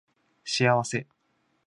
[0.43, 1.05] 幸せ